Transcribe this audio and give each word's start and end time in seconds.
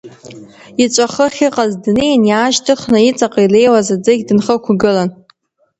Иҵәахы 0.83 1.25
ахьыҟаз 1.27 1.71
днеин, 1.83 2.21
иаашьҭыхны, 2.27 2.99
иҵаҟа 3.09 3.41
илеиуаз 3.45 3.87
аӡыхь 3.95 4.23
дынхықәгылан… 4.27 5.09